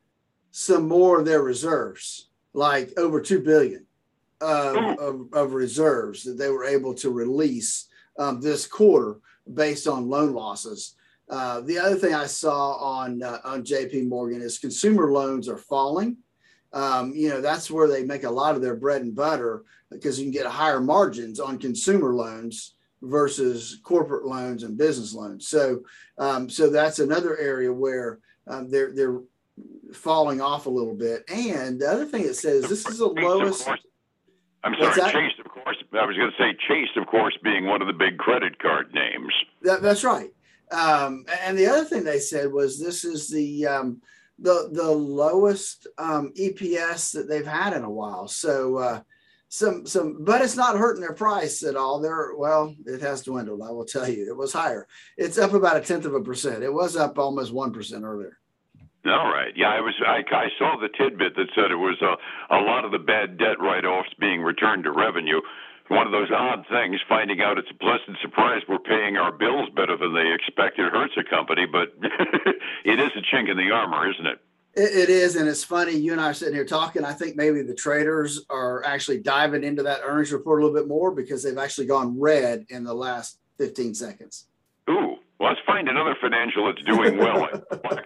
some 0.52 0.86
more 0.86 1.18
of 1.18 1.26
their 1.26 1.42
reserves, 1.42 2.30
like 2.52 2.92
over 2.96 3.20
two 3.20 3.40
billion 3.40 3.86
of, 4.40 4.76
of, 5.00 5.20
of 5.32 5.54
reserves 5.54 6.22
that 6.22 6.38
they 6.38 6.48
were 6.48 6.64
able 6.64 6.94
to 6.94 7.10
release 7.10 7.88
um, 8.20 8.40
this 8.40 8.68
quarter 8.68 9.18
based 9.52 9.88
on 9.88 10.08
loan 10.08 10.32
losses. 10.32 10.94
Uh, 11.30 11.60
the 11.60 11.78
other 11.78 11.96
thing 11.96 12.14
I 12.14 12.26
saw 12.26 12.74
on 12.76 13.22
uh, 13.22 13.38
on 13.44 13.62
JP 13.62 14.08
Morgan 14.08 14.40
is 14.40 14.58
consumer 14.58 15.10
loans 15.10 15.48
are 15.48 15.58
falling. 15.58 16.16
Um, 16.72 17.12
you 17.14 17.28
know 17.28 17.40
that's 17.40 17.70
where 17.70 17.88
they 17.88 18.04
make 18.04 18.24
a 18.24 18.30
lot 18.30 18.54
of 18.54 18.62
their 18.62 18.76
bread 18.76 19.02
and 19.02 19.14
butter 19.14 19.64
because 19.90 20.18
you 20.18 20.24
can 20.24 20.32
get 20.32 20.46
higher 20.46 20.80
margins 20.80 21.40
on 21.40 21.58
consumer 21.58 22.14
loans 22.14 22.74
versus 23.02 23.78
corporate 23.82 24.26
loans 24.26 24.62
and 24.62 24.76
business 24.76 25.14
loans. 25.14 25.48
So 25.48 25.82
um, 26.18 26.48
so 26.48 26.70
that's 26.70 26.98
another 26.98 27.36
area 27.38 27.72
where 27.72 28.20
um, 28.46 28.70
they're 28.70 28.92
they're 28.94 29.20
falling 29.92 30.40
off 30.40 30.66
a 30.66 30.70
little 30.70 30.94
bit. 30.94 31.24
And 31.28 31.80
the 31.80 31.90
other 31.90 32.06
thing 32.06 32.22
it 32.22 32.36
says 32.36 32.68
this 32.68 32.86
is 32.86 32.98
the 32.98 33.06
lowest. 33.06 33.68
I'm 34.64 34.74
sorry, 34.74 35.12
Chase, 35.12 35.38
of 35.38 35.50
course. 35.50 35.76
I 35.92 36.04
was 36.04 36.16
going 36.16 36.30
to 36.30 36.36
say 36.36 36.56
Chase, 36.66 36.88
of 36.96 37.06
course, 37.06 37.36
being 37.44 37.66
one 37.66 37.80
of 37.80 37.86
the 37.86 37.92
big 37.92 38.18
credit 38.18 38.58
card 38.58 38.92
names. 38.92 39.32
That, 39.62 39.82
that's 39.82 40.02
right. 40.02 40.30
Um, 40.70 41.24
and 41.42 41.56
the 41.56 41.66
other 41.66 41.84
thing 41.84 42.04
they 42.04 42.18
said 42.18 42.52
was 42.52 42.78
this 42.78 43.04
is 43.04 43.28
the 43.28 43.66
um, 43.66 44.02
the 44.38 44.68
the 44.72 44.90
lowest 44.90 45.86
um, 45.98 46.32
EPS 46.38 47.12
that 47.12 47.28
they've 47.28 47.46
had 47.46 47.72
in 47.72 47.84
a 47.84 47.90
while. 47.90 48.28
So 48.28 48.76
uh, 48.76 49.00
some 49.48 49.86
some, 49.86 50.24
but 50.24 50.42
it's 50.42 50.56
not 50.56 50.76
hurting 50.76 51.00
their 51.00 51.14
price 51.14 51.62
at 51.62 51.76
all. 51.76 52.00
They're 52.00 52.34
well, 52.36 52.74
it 52.86 53.00
has 53.00 53.22
dwindled. 53.22 53.62
I 53.62 53.70
will 53.70 53.84
tell 53.84 54.08
you, 54.08 54.28
it 54.28 54.36
was 54.36 54.52
higher. 54.52 54.86
It's 55.16 55.38
up 55.38 55.54
about 55.54 55.76
a 55.76 55.80
tenth 55.80 56.04
of 56.04 56.14
a 56.14 56.20
percent. 56.20 56.62
It 56.62 56.72
was 56.72 56.96
up 56.96 57.18
almost 57.18 57.52
one 57.52 57.72
percent 57.72 58.04
earlier. 58.04 58.38
All 59.06 59.32
right. 59.32 59.52
Yeah, 59.56 59.70
I 59.70 59.80
was. 59.80 59.94
I, 60.06 60.22
I 60.34 60.48
saw 60.58 60.76
the 60.78 60.88
tidbit 60.88 61.34
that 61.36 61.48
said 61.54 61.70
it 61.70 61.76
was 61.76 61.96
a, 62.02 62.54
a 62.54 62.60
lot 62.60 62.84
of 62.84 62.90
the 62.90 62.98
bad 62.98 63.38
debt 63.38 63.58
write-offs 63.60 64.10
being 64.18 64.42
returned 64.42 64.84
to 64.84 64.92
revenue 64.92 65.40
one 65.88 66.06
of 66.06 66.12
those 66.12 66.30
odd 66.30 66.66
things, 66.70 67.00
finding 67.08 67.40
out 67.40 67.58
it's 67.58 67.70
a 67.70 67.74
pleasant 67.74 68.18
surprise 68.20 68.62
we're 68.68 68.78
paying 68.78 69.16
our 69.16 69.32
bills 69.32 69.68
better 69.74 69.96
than 69.96 70.14
they 70.14 70.32
expected 70.32 70.92
hurts 70.92 71.14
a 71.16 71.24
company, 71.24 71.66
but 71.66 71.94
it 72.84 73.00
is 73.00 73.10
a 73.16 73.34
chink 73.34 73.50
in 73.50 73.56
the 73.56 73.70
armor, 73.70 74.10
isn't 74.10 74.26
it? 74.26 74.40
it 74.78 75.08
is, 75.08 75.34
and 75.34 75.48
it's 75.48 75.64
funny. 75.64 75.92
You 75.92 76.12
and 76.12 76.20
I 76.20 76.30
are 76.30 76.34
sitting 76.34 76.54
here 76.54 76.64
talking. 76.64 77.04
I 77.04 77.12
think 77.12 77.36
maybe 77.36 77.62
the 77.62 77.74
traders 77.74 78.44
are 78.48 78.84
actually 78.84 79.18
diving 79.18 79.64
into 79.64 79.82
that 79.82 80.00
earnings 80.04 80.32
report 80.32 80.60
a 80.60 80.66
little 80.66 80.78
bit 80.78 80.88
more 80.88 81.10
because 81.10 81.42
they've 81.42 81.58
actually 81.58 81.86
gone 81.86 82.18
red 82.18 82.66
in 82.68 82.84
the 82.84 82.94
last 82.94 83.38
15 83.58 83.94
seconds. 83.94 84.46
Ooh, 84.88 85.16
well, 85.38 85.50
let's 85.50 85.60
find 85.66 85.88
another 85.88 86.16
financial 86.20 86.66
that's 86.66 86.82
doing 86.84 87.18
well. 87.18 87.48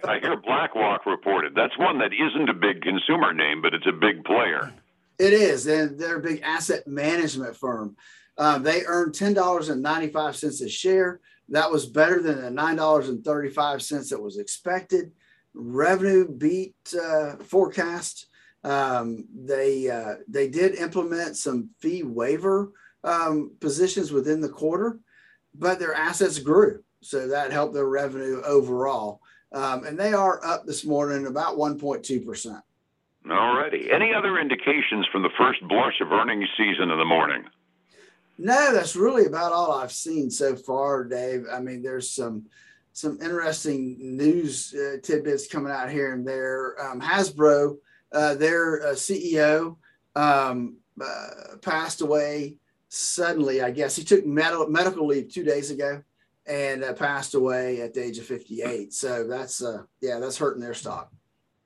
I 0.03 0.19
hear 0.19 0.35
BlackRock 0.37 1.05
reported. 1.05 1.53
That's 1.55 1.77
one 1.77 1.99
that 1.99 2.11
isn't 2.13 2.49
a 2.49 2.53
big 2.53 2.81
consumer 2.81 3.33
name, 3.33 3.61
but 3.61 3.73
it's 3.73 3.87
a 3.87 3.91
big 3.91 4.23
player. 4.23 4.73
It 5.19 5.33
is, 5.33 5.67
and 5.67 5.99
they're 5.99 6.17
a 6.17 6.21
big 6.21 6.41
asset 6.41 6.87
management 6.87 7.55
firm. 7.55 7.95
Uh, 8.37 8.57
they 8.57 8.83
earned 8.85 9.13
ten 9.13 9.33
dollars 9.33 9.69
and 9.69 9.81
ninety 9.81 10.07
five 10.07 10.35
cents 10.35 10.61
a 10.61 10.69
share. 10.69 11.19
That 11.49 11.71
was 11.71 11.85
better 11.85 12.21
than 12.21 12.41
the 12.41 12.49
nine 12.49 12.77
dollars 12.77 13.09
and 13.09 13.23
thirty 13.23 13.49
five 13.49 13.81
cents 13.81 14.09
that 14.09 14.21
was 14.21 14.37
expected. 14.37 15.11
Revenue 15.53 16.27
beat 16.27 16.75
uh, 16.99 17.35
forecast. 17.37 18.27
Um, 18.63 19.25
they 19.35 19.89
uh, 19.89 20.15
they 20.27 20.47
did 20.47 20.75
implement 20.75 21.37
some 21.37 21.69
fee 21.79 22.03
waiver 22.03 22.71
um, 23.03 23.51
positions 23.59 24.11
within 24.11 24.41
the 24.41 24.49
quarter, 24.49 24.99
but 25.53 25.77
their 25.79 25.93
assets 25.93 26.39
grew, 26.39 26.83
so 27.01 27.27
that 27.27 27.51
helped 27.51 27.73
their 27.73 27.87
revenue 27.87 28.41
overall. 28.43 29.21
Um, 29.51 29.85
and 29.85 29.99
they 29.99 30.13
are 30.13 30.43
up 30.43 30.65
this 30.65 30.83
morning 30.83 31.27
about 31.27 31.57
1.2 31.57 32.25
percent. 32.25 32.63
All 33.29 33.55
righty. 33.55 33.89
Any 33.91 34.13
other 34.13 34.37
indications 34.37 35.07
from 35.11 35.23
the 35.23 35.29
first 35.37 35.61
blush 35.67 36.01
of 36.01 36.11
earnings 36.11 36.49
season 36.57 36.91
in 36.91 36.97
the 36.97 37.05
morning? 37.05 37.45
No, 38.37 38.73
that's 38.73 38.95
really 38.95 39.25
about 39.25 39.53
all 39.53 39.71
I've 39.71 39.91
seen 39.91 40.29
so 40.29 40.55
far, 40.55 41.03
Dave. 41.05 41.45
I 41.51 41.59
mean, 41.59 41.81
there's 41.81 42.09
some 42.09 42.45
some 42.91 43.19
interesting 43.21 43.97
news 44.17 44.73
uh, 44.75 44.97
tidbits 45.01 45.47
coming 45.47 45.71
out 45.71 45.89
here 45.89 46.13
and 46.13 46.27
there. 46.27 46.75
Um, 46.79 47.01
Hasbro, 47.01 47.77
uh, 48.11 48.35
their 48.35 48.87
uh, 48.87 48.91
CEO, 48.91 49.77
um, 50.15 50.77
uh, 51.03 51.57
passed 51.61 52.01
away 52.01 52.57
suddenly. 52.89 53.61
I 53.61 53.71
guess 53.71 53.95
he 53.95 54.03
took 54.03 54.25
med- 54.25 54.69
medical 54.69 55.07
leave 55.07 55.33
two 55.33 55.43
days 55.43 55.71
ago 55.71 56.03
and 56.45 56.83
uh, 56.83 56.93
passed 56.93 57.33
away 57.33 57.81
at 57.81 57.93
the 57.93 58.03
age 58.03 58.19
of 58.19 58.25
58. 58.25 58.93
So 58.93 59.27
that's 59.27 59.63
uh, 59.63 59.83
yeah, 60.01 60.19
that's 60.19 60.37
hurting 60.37 60.61
their 60.61 60.75
stock. 60.75 61.11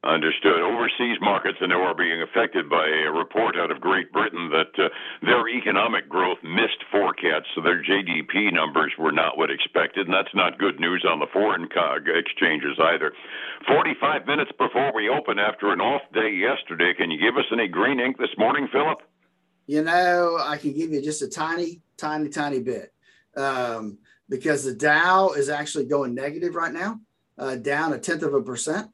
Understood. 0.07 0.61
Overseas 0.61 1.17
markets, 1.19 1.57
I 1.59 1.65
know, 1.65 1.81
are 1.83 1.93
being 1.93 2.21
affected 2.21 2.69
by 2.69 2.87
a 2.87 3.11
report 3.11 3.57
out 3.57 3.71
of 3.71 3.81
Great 3.81 4.09
Britain 4.13 4.49
that 4.51 4.71
uh, 4.81 4.87
their 5.21 5.49
economic 5.49 6.07
growth 6.07 6.37
missed 6.43 6.79
forecasts, 6.89 7.47
so 7.53 7.59
their 7.59 7.83
GDP 7.83 8.53
numbers 8.53 8.93
were 8.97 9.11
not 9.11 9.37
what 9.37 9.51
expected, 9.51 10.07
and 10.07 10.15
that's 10.15 10.33
not 10.33 10.59
good 10.59 10.79
news 10.79 11.03
on 11.05 11.19
the 11.19 11.27
foreign 11.33 11.67
COG 11.67 12.07
exchanges 12.07 12.79
either. 12.79 13.11
45 13.67 14.25
minutes 14.25 14.51
before 14.57 14.93
we 14.95 15.09
open 15.09 15.39
after 15.39 15.73
an 15.73 15.81
off 15.81 16.03
day 16.13 16.31
yesterday, 16.31 16.93
can 16.97 17.11
you 17.11 17.19
give 17.19 17.35
us 17.35 17.51
any 17.51 17.67
green 17.67 17.99
ink 17.99 18.17
this 18.17 18.37
morning, 18.37 18.69
Phillip? 18.71 19.01
You 19.65 19.83
know, 19.83 20.37
I 20.39 20.55
can 20.55 20.71
give 20.71 20.91
you 20.91 21.01
just 21.01 21.21
a 21.21 21.27
tiny, 21.27 21.81
tiny, 21.97 22.29
tiny 22.29 22.61
bit 22.61 22.93
um, 23.35 23.97
because 24.29 24.63
the 24.63 24.73
Dow 24.73 25.31
is 25.31 25.49
actually 25.49 25.83
going 25.85 26.15
negative 26.15 26.55
right 26.55 26.71
now, 26.71 27.01
uh, 27.37 27.55
down 27.55 27.91
a 27.91 27.99
tenth 27.99 28.23
of 28.23 28.33
a 28.33 28.41
percent. 28.41 28.87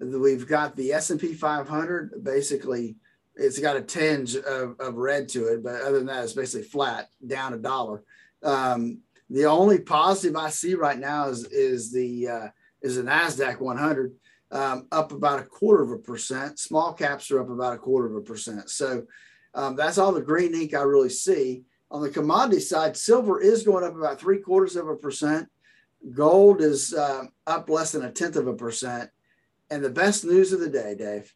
We've 0.00 0.46
got 0.46 0.76
the 0.76 0.92
S&P 0.92 1.34
500. 1.34 2.22
Basically, 2.22 2.96
it's 3.34 3.58
got 3.58 3.76
a 3.76 3.82
tinge 3.82 4.36
of, 4.36 4.76
of 4.80 4.94
red 4.94 5.28
to 5.30 5.46
it, 5.46 5.62
but 5.62 5.80
other 5.82 5.98
than 5.98 6.06
that, 6.06 6.24
it's 6.24 6.32
basically 6.32 6.68
flat, 6.68 7.08
down 7.26 7.54
a 7.54 7.58
dollar. 7.58 8.02
Um, 8.42 9.00
the 9.30 9.44
only 9.44 9.78
positive 9.80 10.36
I 10.36 10.50
see 10.50 10.74
right 10.74 10.98
now 10.98 11.28
is 11.28 11.44
is 11.46 11.92
the 11.92 12.28
uh, 12.28 12.48
is 12.82 12.96
the 12.96 13.02
Nasdaq 13.02 13.60
100 13.60 14.14
um, 14.50 14.86
up 14.90 15.12
about 15.12 15.40
a 15.40 15.44
quarter 15.44 15.82
of 15.82 15.90
a 15.90 15.98
percent. 15.98 16.58
Small 16.58 16.92
caps 16.92 17.30
are 17.30 17.40
up 17.40 17.50
about 17.50 17.74
a 17.74 17.78
quarter 17.78 18.08
of 18.08 18.16
a 18.16 18.20
percent. 18.20 18.70
So 18.70 19.06
um, 19.54 19.76
that's 19.76 19.98
all 19.98 20.12
the 20.12 20.22
green 20.22 20.54
ink 20.54 20.74
I 20.74 20.82
really 20.82 21.10
see. 21.10 21.64
On 21.90 22.02
the 22.02 22.10
commodity 22.10 22.60
side, 22.60 22.96
silver 22.96 23.40
is 23.40 23.62
going 23.62 23.84
up 23.84 23.96
about 23.96 24.20
three 24.20 24.38
quarters 24.38 24.76
of 24.76 24.88
a 24.88 24.96
percent. 24.96 25.48
Gold 26.12 26.60
is 26.60 26.94
uh, 26.94 27.24
up 27.46 27.68
less 27.68 27.92
than 27.92 28.04
a 28.04 28.12
tenth 28.12 28.36
of 28.36 28.46
a 28.46 28.54
percent. 28.54 29.10
And 29.70 29.84
the 29.84 29.90
best 29.90 30.24
news 30.24 30.52
of 30.52 30.60
the 30.60 30.70
day, 30.70 30.94
Dave 30.94 31.34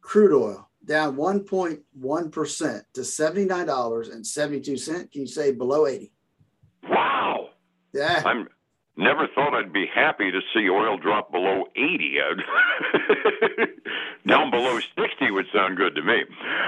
crude 0.00 0.34
oil 0.34 0.68
down 0.84 1.16
1.1% 1.16 2.82
to 2.94 3.00
$79.72. 3.00 5.12
Can 5.12 5.20
you 5.20 5.26
say 5.26 5.52
below 5.52 5.86
80? 5.86 6.12
Wow. 6.88 7.50
Yeah. 7.92 8.22
I'm 8.24 8.48
never 8.98 9.28
thought 9.34 9.54
I'd 9.54 9.72
be 9.72 9.86
happy 9.86 10.30
to 10.30 10.40
see 10.52 10.68
oil 10.68 10.98
drop 10.98 11.30
below 11.30 11.66
80. 11.76 12.18
Down 14.26 14.50
below 14.50 14.80
60 14.80 15.30
would 15.30 15.46
sound 15.54 15.76
good 15.76 15.94
to 15.94 16.02
me. 16.02 16.24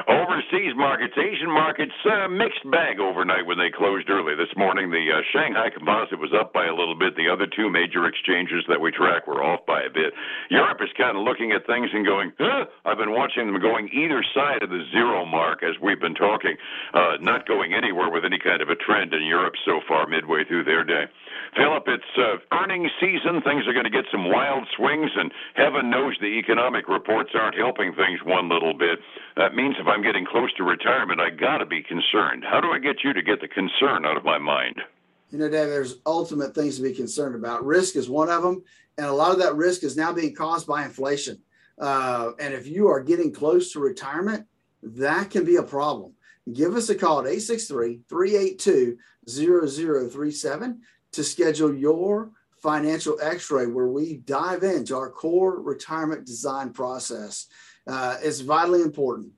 Overseas 0.09 0.75
markets, 0.77 1.15
Asian 1.19 1.51
markets, 1.51 1.93
uh, 2.07 2.29
mixed 2.29 2.71
bag 2.71 3.01
overnight 3.01 3.47
when 3.47 3.59
they 3.59 3.71
closed 3.71 4.09
early 4.09 4.37
this 4.37 4.55
morning. 4.57 4.91
The 4.91 5.11
uh, 5.13 5.23
Shanghai 5.33 5.71
Composite 5.71 6.21
was 6.21 6.33
up 6.33 6.55
by 6.55 6.67
a 6.67 6.75
little 6.75 6.95
bit. 6.95 7.17
The 7.17 7.29
other 7.29 7.47
two 7.47 7.69
major 7.69 8.07
exchanges 8.07 8.65
that 8.69 8.81
we 8.81 8.93
track 8.93 9.27
were 9.27 9.43
off 9.43 9.67
by 9.67 9.83
a 9.83 9.91
bit. 9.91 10.15
Europe 10.51 10.83
is 10.83 10.91
kind 10.99 11.17
of 11.17 11.23
looking 11.23 11.53
at 11.53 11.65
things 11.65 11.91
and 11.95 12.05
going, 12.05 12.33
huh? 12.39 12.67
I've 12.85 12.99
been 12.99 13.15
watching 13.15 13.47
them 13.47 13.63
going 13.63 13.89
either 13.95 14.19
side 14.35 14.63
of 14.63 14.71
the 14.71 14.83
zero 14.91 15.25
mark 15.25 15.63
as 15.63 15.79
we've 15.81 16.01
been 16.01 16.19
talking, 16.19 16.57
uh, 16.93 17.23
not 17.23 17.47
going 17.47 17.73
anywhere 17.73 18.11
with 18.11 18.25
any 18.25 18.39
kind 18.39 18.61
of 18.61 18.69
a 18.69 18.75
trend 18.75 19.15
in 19.15 19.23
Europe 19.23 19.55
so 19.65 19.79
far 19.87 20.09
midway 20.09 20.43
through 20.45 20.65
their 20.65 20.83
day. 20.83 21.07
Phillip, 21.55 21.87
it's 21.87 22.13
uh, 22.19 22.43
earnings 22.51 22.91
season. 22.99 23.43
Things 23.43 23.67
are 23.71 23.73
going 23.73 23.87
to 23.87 23.95
get 23.95 24.11
some 24.11 24.29
wild 24.29 24.67
swings, 24.77 25.11
and 25.15 25.31
heaven 25.55 25.89
knows 25.89 26.19
the 26.21 26.39
economic 26.43 26.89
reports 26.89 27.31
aren't 27.35 27.57
helping 27.57 27.95
things 27.95 28.19
one 28.27 28.49
little 28.49 28.75
bit. 28.75 28.99
That 29.37 29.55
means 29.55 29.77
if 29.79 29.87
I'm 29.87 30.03
getting 30.03 30.27
close 30.27 30.53
to 30.59 30.65
retirement, 30.65 31.21
I 31.21 31.31
got 31.31 31.59
to 31.59 31.67
be 31.67 31.83
concerned. 31.83 32.43
How 32.43 32.61
do 32.61 32.75
I 32.75 32.81
get 32.81 33.05
you 33.05 33.13
to 33.13 33.23
get 33.23 33.41
the 33.41 33.49
concern 33.49 34.05
out 34.05 34.17
of 34.17 34.25
my 34.25 34.39
mind? 34.39 34.83
You 35.31 35.39
know, 35.39 35.49
Dave, 35.49 35.69
there's 35.69 35.99
ultimate 36.07 36.57
things 36.57 36.77
to 36.77 36.83
be 36.83 36.93
concerned 36.93 37.37
about. 37.37 37.65
Risk 37.65 37.95
is 37.95 38.09
one 38.11 38.29
of 38.29 38.43
them, 38.43 38.65
and 39.01 39.09
a 39.09 39.15
lot 39.15 39.33
of 39.33 39.39
that 39.39 39.57
risk 39.57 39.83
is 39.83 39.97
now 39.97 40.13
being 40.13 40.35
caused 40.35 40.67
by 40.67 40.85
inflation. 40.85 41.41
Uh, 41.79 42.33
and 42.39 42.53
if 42.53 42.67
you 42.67 42.87
are 42.89 43.03
getting 43.03 43.33
close 43.33 43.73
to 43.73 43.81
retirement, 43.81 44.47
that 44.83 45.31
can 45.31 45.43
be 45.43 45.57
a 45.57 45.63
problem. 45.63 46.13
Give 46.53 46.77
us 46.77 46.91
a 46.91 46.95
call 46.95 47.21
at 47.21 47.27
863 47.27 48.01
382 48.07 48.99
0037 49.27 50.83
to 51.13 51.25
schedule 51.25 51.75
your 51.75 52.31
financial 52.63 53.17
x-ray 53.23 53.67
where 53.67 53.89
we 53.89 54.19
dive 54.19 54.65
into 54.65 54.95
our 54.95 55.09
core 55.09 55.63
retirement 55.63 56.27
design 56.27 56.71
process 56.75 57.47
uh, 57.87 58.19
it's 58.23 58.41
vitally 58.41 58.83
important 58.83 59.31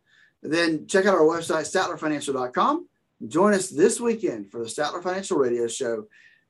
then 0.42 0.88
check 0.88 1.06
out 1.06 1.14
our 1.14 1.20
website 1.20 1.70
statlerfinancial.com 1.70 2.88
join 3.28 3.54
us 3.54 3.68
this 3.68 4.00
weekend 4.00 4.50
for 4.50 4.58
the 4.58 4.64
statler 4.64 5.00
financial 5.00 5.38
radio 5.38 5.68
show 5.68 6.04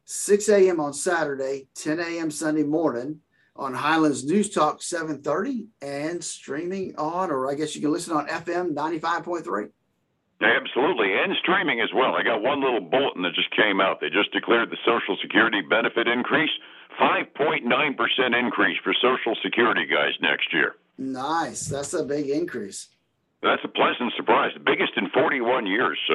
6 0.04 0.48
a.m. 0.48 0.80
on 0.80 0.92
Saturday, 0.92 1.68
10 1.74 2.00
a.m. 2.00 2.30
Sunday 2.30 2.64
morning 2.64 3.20
on 3.56 3.74
Highlands 3.74 4.24
News 4.24 4.50
Talk 4.50 4.82
730 4.82 5.68
and 5.80 6.22
streaming 6.22 6.94
on, 6.96 7.30
or 7.30 7.50
I 7.50 7.54
guess 7.54 7.74
you 7.74 7.82
can 7.82 7.92
listen 7.92 8.16
on 8.16 8.26
FM 8.26 8.74
95.3. 8.74 9.70
Absolutely, 10.40 11.12
and 11.14 11.36
streaming 11.40 11.80
as 11.80 11.90
well. 11.94 12.16
I 12.16 12.24
got 12.24 12.42
one 12.42 12.60
little 12.60 12.80
bulletin 12.80 13.22
that 13.22 13.34
just 13.34 13.54
came 13.54 13.80
out. 13.80 14.00
They 14.00 14.10
just 14.10 14.32
declared 14.32 14.70
the 14.70 14.78
Social 14.84 15.16
Security 15.22 15.60
benefit 15.60 16.08
increase 16.08 16.50
5.9% 17.00 18.38
increase 18.38 18.78
for 18.82 18.92
Social 18.94 19.36
Security 19.42 19.86
guys 19.86 20.12
next 20.20 20.52
year. 20.52 20.74
Nice. 20.98 21.68
That's 21.68 21.94
a 21.94 22.04
big 22.04 22.28
increase. 22.28 22.88
That's 23.42 23.62
a 23.64 23.68
pleasant 23.68 24.12
surprise, 24.16 24.52
the 24.54 24.60
biggest 24.60 24.92
in 24.96 25.10
41 25.10 25.66
years. 25.66 25.98
So, 26.06 26.14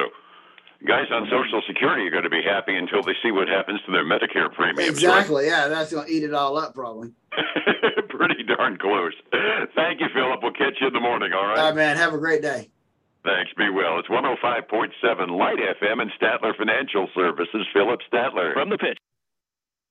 guys 0.86 1.06
on 1.10 1.24
Social 1.24 1.62
Security 1.66 2.06
are 2.06 2.10
going 2.10 2.24
to 2.24 2.30
be 2.30 2.42
happy 2.42 2.76
until 2.76 3.02
they 3.02 3.14
see 3.22 3.30
what 3.30 3.48
happens 3.48 3.80
to 3.86 3.92
their 3.92 4.04
Medicare 4.04 4.52
premiums. 4.52 4.88
Exactly. 4.88 5.44
Right? 5.44 5.50
Yeah, 5.50 5.68
that's 5.68 5.92
going 5.92 6.06
to 6.06 6.12
eat 6.12 6.22
it 6.22 6.34
all 6.34 6.56
up, 6.56 6.74
probably. 6.74 7.12
Pretty 8.08 8.44
darn 8.44 8.78
close. 8.78 9.12
Thank 9.74 10.00
you, 10.00 10.06
Phillip. 10.14 10.40
We'll 10.42 10.52
catch 10.52 10.76
you 10.80 10.88
in 10.88 10.92
the 10.92 11.00
morning. 11.00 11.32
All 11.32 11.46
right. 11.46 11.58
All 11.58 11.66
right, 11.66 11.74
man. 11.74 11.96
Have 11.96 12.14
a 12.14 12.18
great 12.18 12.42
day. 12.42 12.70
Thanks. 13.24 13.50
Be 13.56 13.68
well. 13.68 13.98
It's 13.98 14.08
105.7 14.08 15.38
Light 15.38 15.58
FM 15.58 16.00
and 16.00 16.10
Statler 16.20 16.56
Financial 16.56 17.08
Services. 17.14 17.66
Phillip 17.72 18.00
Statler 18.12 18.54
from 18.54 18.70
the 18.70 18.78
pitch. 18.78 18.98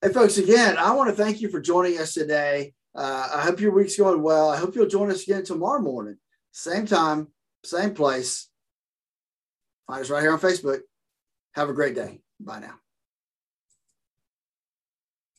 Hey, 0.02 0.14
folks, 0.14 0.38
again, 0.38 0.78
I 0.78 0.94
want 0.94 1.10
to 1.10 1.16
thank 1.16 1.42
you 1.42 1.50
for 1.50 1.60
joining 1.60 1.98
us 2.00 2.14
today. 2.14 2.74
Uh, 2.96 3.30
I 3.36 3.42
hope 3.42 3.60
your 3.60 3.72
week's 3.72 3.98
going 3.98 4.22
well. 4.22 4.50
I 4.50 4.58
hope 4.58 4.76
you'll 4.76 4.88
join 4.88 5.12
us 5.12 5.24
again 5.24 5.44
tomorrow 5.44 5.82
morning. 5.82 6.18
Same 6.52 6.86
time, 6.86 7.28
same 7.64 7.94
place. 7.94 8.48
Find 9.88 10.02
us 10.02 10.10
right 10.10 10.22
here 10.22 10.34
on 10.34 10.40
Facebook. 10.40 10.82
Have 11.54 11.70
a 11.70 11.74
great 11.74 11.96
day. 11.96 12.20
Bye 12.40 12.60
now. 12.60 12.76